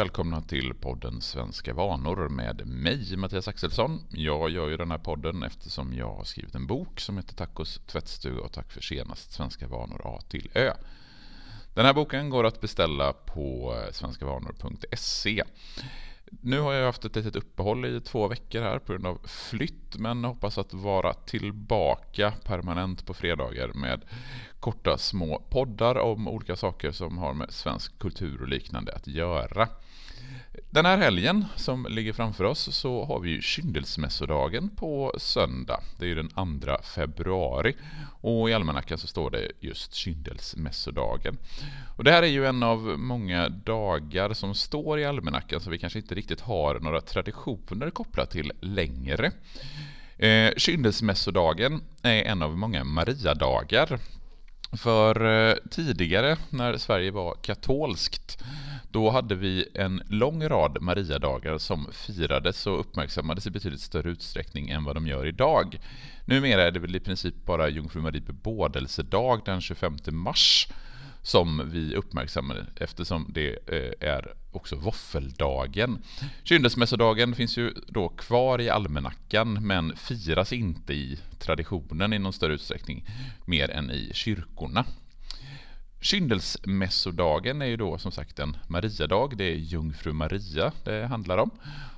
välkomna 0.00 0.42
till 0.42 0.74
podden 0.74 1.20
Svenska 1.20 1.74
vanor 1.74 2.28
med 2.28 2.66
mig, 2.66 3.16
Mattias 3.16 3.48
Axelsson. 3.48 4.00
Jag 4.10 4.50
gör 4.50 4.68
ju 4.68 4.76
den 4.76 4.90
här 4.90 4.98
podden 4.98 5.42
eftersom 5.42 5.94
jag 5.94 6.14
har 6.14 6.24
skrivit 6.24 6.54
en 6.54 6.66
bok 6.66 7.00
som 7.00 7.16
heter 7.16 7.34
Tacos 7.34 7.80
tvättstuga 7.86 8.42
och 8.42 8.52
tack 8.52 8.72
för 8.72 8.80
senast 8.80 9.32
Svenska 9.32 9.68
vanor 9.68 10.00
A 10.04 10.20
till 10.28 10.50
Ö. 10.54 10.72
Den 11.74 11.86
här 11.86 11.94
boken 11.94 12.30
går 12.30 12.46
att 12.46 12.60
beställa 12.60 13.12
på 13.12 13.74
svenskavanor.se. 13.92 15.42
Nu 16.42 16.60
har 16.60 16.72
jag 16.72 16.86
haft 16.86 17.04
ett 17.04 17.16
litet 17.16 17.36
uppehåll 17.36 17.84
i 17.84 18.00
två 18.00 18.28
veckor 18.28 18.60
här 18.60 18.78
på 18.78 18.92
grund 18.92 19.06
av 19.06 19.18
flytt 19.24 19.96
men 19.98 20.24
hoppas 20.24 20.58
att 20.58 20.74
vara 20.74 21.14
tillbaka 21.14 22.32
permanent 22.44 23.06
på 23.06 23.14
fredagar 23.14 23.68
med 23.68 24.00
korta 24.60 24.98
små 24.98 25.42
poddar 25.50 25.98
om 25.98 26.28
olika 26.28 26.56
saker 26.56 26.90
som 26.92 27.18
har 27.18 27.34
med 27.34 27.52
svensk 27.52 27.98
kultur 27.98 28.42
och 28.42 28.48
liknande 28.48 28.92
att 28.94 29.06
göra. 29.06 29.68
Den 30.70 30.86
här 30.86 30.98
helgen 30.98 31.44
som 31.56 31.86
ligger 31.90 32.12
framför 32.12 32.44
oss 32.44 32.76
så 32.76 33.04
har 33.04 33.20
vi 33.20 33.30
ju 33.30 33.42
kyndelsmässodagen 33.42 34.68
på 34.68 35.14
söndag. 35.18 35.80
Det 35.98 36.04
är 36.04 36.08
ju 36.08 36.14
den 36.14 36.60
2 36.60 36.76
februari 36.94 37.76
och 38.20 38.50
i 38.50 38.54
almanackan 38.54 38.98
så 38.98 39.06
står 39.06 39.30
det 39.30 39.52
just 39.60 39.94
kyndelsmässodagen. 39.94 41.38
Och 41.96 42.04
det 42.04 42.10
här 42.10 42.22
är 42.22 42.26
ju 42.26 42.46
en 42.46 42.62
av 42.62 42.78
många 42.98 43.48
dagar 43.48 44.32
som 44.32 44.54
står 44.54 45.00
i 45.00 45.04
almanackan 45.04 45.60
som 45.60 45.72
vi 45.72 45.78
kanske 45.78 45.98
inte 45.98 46.14
riktigt 46.14 46.40
har 46.40 46.80
några 46.80 47.00
traditioner 47.00 47.90
kopplat 47.90 48.30
till 48.30 48.52
längre. 48.60 49.32
Eh, 50.18 50.52
kyndelsmässodagen 50.56 51.80
är 52.02 52.22
en 52.22 52.42
av 52.42 52.58
många 52.58 52.84
Mariadagar. 52.84 53.98
För 54.72 55.48
eh, 55.50 55.54
tidigare 55.70 56.36
när 56.50 56.76
Sverige 56.76 57.10
var 57.10 57.34
katolskt 57.42 58.38
då 58.92 59.10
hade 59.10 59.34
vi 59.34 59.68
en 59.74 60.02
lång 60.08 60.48
rad 60.48 60.80
Mariadagar 60.80 61.58
som 61.58 61.88
firades 61.92 62.66
och 62.66 62.80
uppmärksammades 62.80 63.46
i 63.46 63.50
betydligt 63.50 63.80
större 63.80 64.10
utsträckning 64.10 64.70
än 64.70 64.84
vad 64.84 64.96
de 64.96 65.06
gör 65.06 65.26
idag. 65.26 65.80
Numera 66.24 66.62
är 66.62 66.70
det 66.70 66.80
väl 66.80 66.96
i 66.96 67.00
princip 67.00 67.34
bara 67.44 67.68
Jungfru 67.68 68.00
Marie 68.00 68.20
bebådelsedag 68.20 69.40
den 69.44 69.60
25 69.60 69.96
mars 70.10 70.68
som 71.22 71.70
vi 71.70 71.94
uppmärksammar 71.94 72.66
eftersom 72.76 73.26
det 73.28 73.58
eh, 73.66 74.08
är 74.08 74.34
också 74.52 74.76
våffeldagen. 74.76 76.02
Kyndelsmässodagen 76.42 77.34
finns 77.34 77.56
ju 77.58 77.74
då 77.88 78.08
kvar 78.08 78.60
i 78.60 78.70
almanackan 78.70 79.66
men 79.66 79.96
firas 79.96 80.52
inte 80.52 80.92
i 80.92 81.18
traditionen 81.38 82.12
i 82.12 82.18
någon 82.18 82.32
större 82.32 82.54
utsträckning 82.54 83.06
mer 83.44 83.70
än 83.70 83.90
i 83.90 84.10
kyrkorna. 84.14 84.84
Kyndelsmässodagen 86.00 87.62
är 87.62 87.66
ju 87.66 87.76
då 87.76 87.98
som 87.98 88.12
sagt 88.12 88.38
en 88.38 88.56
Mariadag, 88.68 89.36
det 89.36 89.44
är 89.44 89.54
Jungfru 89.54 90.12
Maria 90.12 90.72
det 90.84 91.06
handlar 91.06 91.38
om. 91.38 91.50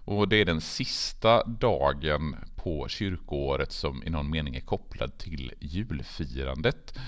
Och 0.04 0.28
det 0.28 0.36
är 0.36 0.44
den 0.44 0.60
sista 0.60 1.44
dagen 1.44 2.36
på 2.56 2.88
kyrkoåret 2.88 3.72
som 3.72 4.02
i 4.02 4.10
någon 4.10 4.30
mening 4.30 4.54
är 4.54 4.60
kopplad 4.60 5.18
till 5.18 5.52
julfirandet. 5.60 6.98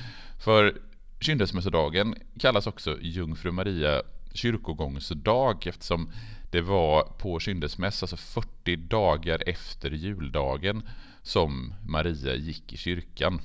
För 0.45 0.81
Kyndelsmässodagen 1.25 2.15
kallas 2.39 2.67
också 2.67 2.99
Jungfru 3.01 3.53
Maria 3.53 4.03
kyrkogångsdag 4.33 5.67
eftersom 5.67 6.11
det 6.51 6.61
var 6.61 7.03
på 7.03 7.41
kyndelsmässa, 7.41 8.05
alltså 8.05 8.17
40 8.17 8.77
dagar 8.77 9.43
efter 9.47 9.91
juldagen, 9.91 10.83
som 11.23 11.75
Maria 11.87 12.35
gick 12.35 12.73
i 12.73 12.77
kyrkan. 12.77 13.41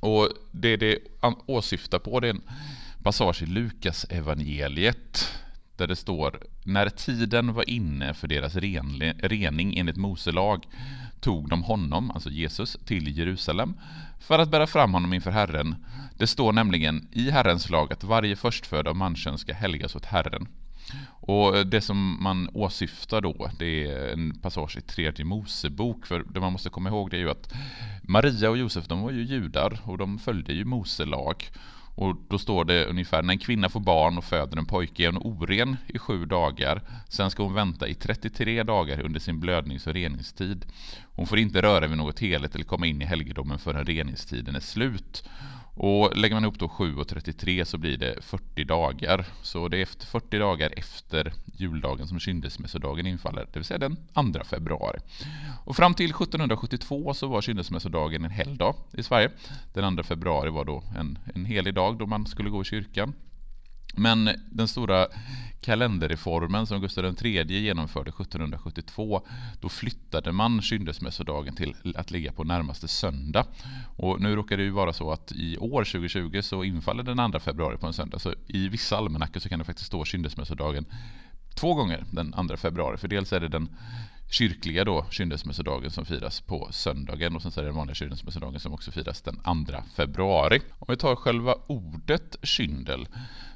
Och 0.00 0.28
det 0.50 0.76
det 0.76 0.98
åsyftar 1.46 1.98
på 1.98 2.20
det 2.20 2.28
är 2.28 2.34
en 2.34 2.42
passage 3.02 3.42
i 3.42 3.46
Lukas 3.46 4.06
evangeliet 4.10 5.32
där 5.82 5.86
det 5.88 5.96
står 5.96 6.38
När 6.64 6.88
tiden 6.88 7.54
var 7.54 7.70
inne 7.70 8.14
för 8.14 8.28
deras 8.28 8.56
rening 9.22 9.78
enligt 9.78 9.96
Mose 9.96 10.32
lag 10.32 10.66
tog 11.20 11.48
de 11.48 11.62
honom, 11.62 12.10
alltså 12.10 12.30
Jesus, 12.30 12.76
till 12.84 13.18
Jerusalem 13.18 13.74
för 14.20 14.38
att 14.38 14.50
bära 14.50 14.66
fram 14.66 14.92
honom 14.94 15.12
inför 15.12 15.30
Herren. 15.30 15.74
Det 16.18 16.26
står 16.26 16.52
nämligen 16.52 17.08
i 17.12 17.30
Herrens 17.30 17.70
lag 17.70 17.92
att 17.92 18.04
varje 18.04 18.36
förstfödd 18.36 18.88
av 18.88 18.96
manskön 18.96 19.38
ska 19.38 19.54
helgas 19.54 19.96
åt 19.96 20.04
Herren. 20.04 20.48
Och 21.08 21.66
det 21.66 21.80
som 21.80 22.22
man 22.22 22.48
åsyftar 22.52 23.20
då, 23.20 23.50
det 23.58 23.90
är 23.90 24.12
en 24.12 24.38
passage 24.40 24.76
i 24.76 24.80
tredje 24.80 25.24
Mosebok, 25.24 26.06
för 26.06 26.24
det 26.34 26.40
man 26.40 26.52
måste 26.52 26.70
komma 26.70 26.88
ihåg 26.88 27.10
det 27.10 27.16
är 27.16 27.20
ju 27.20 27.30
att 27.30 27.52
Maria 28.02 28.50
och 28.50 28.58
Josef, 28.58 28.86
de 28.88 29.00
var 29.00 29.10
ju 29.10 29.22
judar 29.22 29.80
och 29.84 29.98
de 29.98 30.18
följde 30.18 30.52
ju 30.52 30.64
Mose 30.64 31.04
lag. 31.04 31.44
Och 31.94 32.16
då 32.28 32.38
står 32.38 32.64
det 32.64 32.84
ungefär, 32.84 33.22
när 33.22 33.32
en 33.32 33.38
kvinna 33.38 33.68
får 33.68 33.80
barn 33.80 34.18
och 34.18 34.24
föder 34.24 34.58
en 34.58 34.66
pojke 34.66 35.02
är 35.02 35.12
hon 35.12 35.22
oren 35.22 35.76
i 35.86 35.98
sju 35.98 36.24
dagar. 36.24 36.82
Sen 37.08 37.30
ska 37.30 37.42
hon 37.42 37.54
vänta 37.54 37.88
i 37.88 37.94
33 37.94 38.62
dagar 38.62 39.00
under 39.00 39.20
sin 39.20 39.40
blödnings 39.40 39.86
och 39.86 39.94
reningstid. 39.94 40.64
Hon 41.14 41.26
får 41.26 41.38
inte 41.38 41.62
röra 41.62 41.86
vid 41.86 41.98
något 41.98 42.18
heligt 42.18 42.54
eller 42.54 42.64
komma 42.64 42.86
in 42.86 43.02
i 43.02 43.04
helgedomen 43.04 43.58
förrän 43.58 43.86
reningstiden 43.86 44.56
är 44.56 44.60
slut. 44.60 45.24
Och 45.74 46.16
lägger 46.16 46.34
man 46.34 46.44
ihop 46.44 46.58
då 46.58 46.68
7 46.68 46.96
och 46.96 47.08
33 47.08 47.64
så 47.64 47.78
blir 47.78 47.96
det 47.96 48.24
40 48.24 48.64
dagar. 48.64 49.26
Så 49.42 49.68
det 49.68 49.78
är 49.78 49.82
efter 49.82 50.06
40 50.06 50.38
dagar 50.38 50.72
efter 50.76 51.32
juldagen 51.56 52.06
som 52.06 52.20
kyndelsmässodagen 52.20 53.06
infaller, 53.06 53.46
det 53.52 53.58
vill 53.58 53.64
säga 53.64 53.78
den 53.78 53.96
2 54.32 54.44
februari. 54.44 54.98
Och 55.64 55.76
fram 55.76 55.94
till 55.94 56.10
1772 56.10 57.14
så 57.14 57.26
var 57.26 57.40
kyndelsmässodagen 57.40 58.24
en 58.24 58.30
helgdag 58.30 58.74
i 58.92 59.02
Sverige. 59.02 59.30
Den 59.72 59.96
2 59.96 60.02
februari 60.02 60.50
var 60.50 60.64
då 60.64 60.82
en, 60.96 61.18
en 61.34 61.44
helig 61.44 61.74
dag 61.74 61.98
då 61.98 62.06
man 62.06 62.26
skulle 62.26 62.50
gå 62.50 62.62
i 62.62 62.64
kyrkan. 62.64 63.12
Men 63.94 64.30
den 64.50 64.68
stora 64.68 65.06
kalenderreformen 65.60 66.66
som 66.66 66.80
Gustav 66.80 67.04
III 67.24 67.60
genomförde 67.60 68.10
1772, 68.10 69.26
då 69.60 69.68
flyttade 69.68 70.32
man 70.32 70.62
kyndelsmässodagen 70.62 71.54
till 71.54 71.74
att 71.96 72.10
ligga 72.10 72.32
på 72.32 72.44
närmaste 72.44 72.88
söndag. 72.88 73.46
Och 73.96 74.20
nu 74.20 74.36
råkar 74.36 74.56
det 74.56 74.62
ju 74.62 74.70
vara 74.70 74.92
så 74.92 75.12
att 75.12 75.32
i 75.32 75.56
år 75.58 75.84
2020 75.84 76.40
så 76.42 76.64
infaller 76.64 77.02
den 77.02 77.32
2 77.32 77.38
februari 77.38 77.76
på 77.76 77.86
en 77.86 77.92
söndag, 77.92 78.18
så 78.18 78.34
i 78.46 78.68
vissa 78.68 78.96
almanackor 78.96 79.40
så 79.40 79.48
kan 79.48 79.58
det 79.58 79.64
faktiskt 79.64 79.86
stå 79.86 80.04
kyndelsmässodagen 80.04 80.86
två 81.54 81.74
gånger 81.74 82.04
den 82.10 82.32
2 82.48 82.56
februari, 82.56 82.96
för 82.96 83.08
dels 83.08 83.32
är 83.32 83.40
det 83.40 83.48
den 83.48 83.68
kyrkliga 84.32 84.84
då 84.84 85.06
kyndelsmässodagen 85.10 85.90
som 85.90 86.04
firas 86.04 86.40
på 86.40 86.68
söndagen 86.70 87.36
och 87.36 87.42
sen 87.42 87.52
så 87.52 87.60
är 87.60 87.64
det 87.64 87.68
den 87.68 87.76
vanliga 87.76 87.94
kyndelsmässodagen 87.94 88.60
som 88.60 88.74
också 88.74 88.90
firas 88.90 89.22
den 89.22 89.36
2 89.66 89.82
februari. 89.96 90.60
Om 90.78 90.86
vi 90.88 90.96
tar 90.96 91.16
själva 91.16 91.54
ordet 91.66 92.36
kyndel 92.42 93.06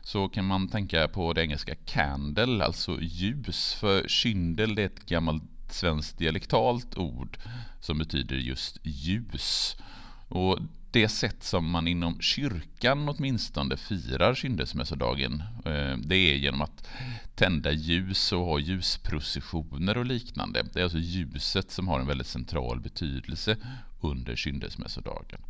så 0.03 0.29
kan 0.29 0.45
man 0.45 0.69
tänka 0.69 1.09
på 1.09 1.33
det 1.33 1.43
engelska 1.43 1.75
candle, 1.75 2.65
alltså 2.65 2.99
ljus. 3.01 3.75
För 3.75 4.09
kyndel 4.09 4.75
det 4.75 4.83
är 4.83 4.87
ett 4.87 5.07
gammalt 5.07 5.43
svenskt 5.71 6.19
dialektalt 6.19 6.97
ord 6.97 7.39
som 7.81 7.99
betyder 7.99 8.37
just 8.37 8.79
ljus. 8.83 9.77
Och 10.29 10.59
det 10.91 11.09
sätt 11.09 11.43
som 11.43 11.71
man 11.71 11.89
inom 11.89 12.21
kyrkan 12.21 13.09
åtminstone 13.09 13.77
firar 13.77 14.35
kyndelsmässodagen 14.35 15.43
eh, 15.65 15.97
det 15.97 16.17
är 16.17 16.35
genom 16.35 16.63
att 16.63 16.89
tända 17.35 17.73
ljus 17.73 18.33
och 18.33 18.45
ha 18.45 18.59
ljusprocessioner 18.59 19.99
och 19.99 20.07
liknande. 20.07 20.63
Det 20.73 20.81
är 20.81 20.85
alltså 20.85 20.99
ljuset 20.99 21.71
som 21.71 21.89
har 21.89 22.01
en 22.01 22.07
väldigt 22.07 22.27
central 22.27 22.81
betydelse 22.81 23.57
under 24.01 24.37
kyndelsmässodagen. 24.37 25.41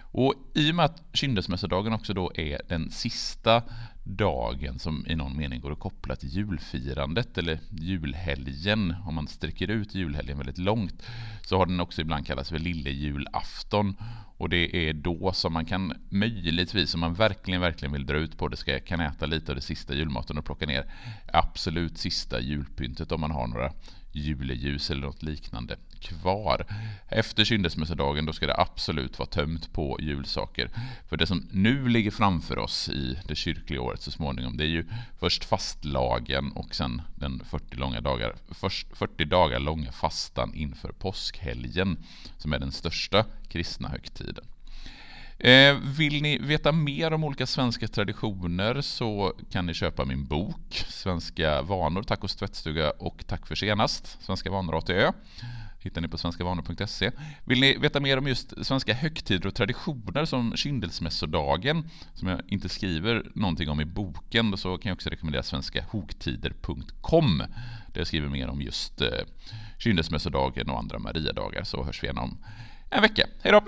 Och 0.00 0.34
I 0.54 0.70
och 0.70 0.74
med 0.74 0.84
att 0.84 1.02
kyndelsmässodagen 1.12 1.92
också 1.92 2.14
då 2.14 2.32
är 2.34 2.60
den 2.68 2.90
sista 2.90 3.62
dagen 4.06 4.78
som 4.78 5.06
i 5.06 5.14
någon 5.14 5.36
mening 5.36 5.60
går 5.60 5.72
att 5.72 5.78
koppla 5.78 6.16
till 6.16 6.28
julfirandet 6.28 7.38
eller 7.38 7.58
julhelgen, 7.70 8.94
om 9.06 9.14
man 9.14 9.28
sträcker 9.28 9.70
ut 9.70 9.94
julhelgen 9.94 10.36
väldigt 10.36 10.58
långt, 10.58 11.02
så 11.42 11.58
har 11.58 11.66
den 11.66 11.80
också 11.80 12.00
ibland 12.00 12.26
kallats 12.26 12.50
för 12.50 12.58
lillejulafton. 12.58 13.96
Och 14.38 14.48
det 14.48 14.88
är 14.88 14.92
då 14.92 15.32
som 15.32 15.52
man 15.52 15.64
kan 15.64 15.92
möjligtvis, 16.08 16.94
om 16.94 17.00
man 17.00 17.14
verkligen, 17.14 17.60
verkligen 17.60 17.92
vill 17.92 18.06
dra 18.06 18.16
ut 18.16 18.38
på 18.38 18.48
det, 18.48 18.56
ska 18.56 18.80
kan 18.80 19.00
äta 19.00 19.26
lite 19.26 19.52
av 19.52 19.56
det 19.56 19.62
sista 19.62 19.94
julmaten 19.94 20.38
och 20.38 20.44
plocka 20.44 20.66
ner 20.66 20.92
absolut 21.32 21.98
sista 21.98 22.40
julpyntet 22.40 23.12
om 23.12 23.20
man 23.20 23.30
har 23.30 23.46
några 23.46 23.72
juleljus 24.12 24.90
eller 24.90 25.00
något 25.00 25.22
liknande 25.22 25.76
kvar. 26.00 26.66
Efter 27.08 27.44
kyndelsmässodagen 27.44 28.26
då 28.26 28.32
ska 28.32 28.46
det 28.46 28.60
absolut 28.60 29.18
vara 29.18 29.28
tömt 29.28 29.72
på 29.72 29.98
julsaker. 30.00 30.70
För 31.08 31.16
det 31.16 31.26
som 31.26 31.48
nu 31.52 31.88
ligger 31.88 32.10
framför 32.10 32.58
oss 32.58 32.88
i 32.88 33.18
det 33.28 33.34
kyrkliga 33.34 33.80
året 33.80 34.00
så 34.00 34.10
småningom 34.10 34.56
det 34.56 34.64
är 34.64 34.68
ju 34.68 34.84
först 35.18 35.44
fastlagen 35.44 36.52
och 36.52 36.74
sen 36.74 37.02
den 37.14 37.42
40, 37.50 37.76
långa 37.76 38.00
dagar, 38.00 38.34
40 38.92 39.24
dagar 39.24 39.58
långa 39.58 39.92
fastan 39.92 40.54
inför 40.54 40.92
påskhelgen 40.92 41.96
som 42.38 42.52
är 42.52 42.58
den 42.58 42.72
största 42.72 43.24
kristna 43.48 43.88
högtiden. 43.88 44.44
Eh, 45.38 45.76
vill 45.98 46.22
ni 46.22 46.38
veta 46.38 46.72
mer 46.72 47.12
om 47.12 47.24
olika 47.24 47.46
svenska 47.46 47.88
traditioner 47.88 48.80
så 48.80 49.32
kan 49.50 49.66
ni 49.66 49.74
köpa 49.74 50.04
min 50.04 50.26
bok 50.26 50.84
Svenska 50.88 51.62
vanor, 51.62 52.02
tack 52.02 52.24
och 52.24 52.30
tvättstuga 52.30 52.90
och 52.90 53.24
Tack 53.26 53.46
för 53.46 53.54
senast, 53.54 54.18
Svenska 54.22 54.50
vanor 54.50 54.78
A 54.78 54.80
till 54.80 54.94
Ö 54.94 55.12
hittar 55.86 56.00
ni 56.00 56.08
på 56.08 56.18
svenskavanor.se. 56.18 57.10
Vill 57.44 57.60
ni 57.60 57.78
veta 57.78 58.00
mer 58.00 58.18
om 58.18 58.26
just 58.26 58.66
svenska 58.66 58.94
högtider 58.94 59.46
och 59.46 59.54
traditioner 59.54 60.24
som 60.24 60.56
kyndelsmässodagen, 60.56 61.90
som 62.14 62.28
jag 62.28 62.40
inte 62.48 62.68
skriver 62.68 63.26
någonting 63.34 63.68
om 63.68 63.80
i 63.80 63.84
boken, 63.84 64.56
så 64.56 64.78
kan 64.78 64.88
jag 64.88 64.96
också 64.96 65.10
rekommendera 65.10 65.42
svenskahogtider.com 65.42 67.38
där 67.92 68.00
jag 68.00 68.06
skriver 68.06 68.28
mer 68.28 68.48
om 68.48 68.62
just 68.62 69.00
eh, 69.00 69.08
kyndelsmässodagen 69.78 70.70
och 70.70 70.78
andra 70.78 70.98
Mariadagar, 70.98 71.64
så 71.64 71.84
hörs 71.84 72.02
vi 72.02 72.06
igen 72.06 72.18
om 72.18 72.38
en 72.90 73.02
vecka. 73.02 73.26
Hej 73.42 73.52
då! 73.52 73.62